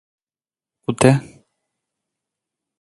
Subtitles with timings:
[0.85, 1.11] Κουτέ!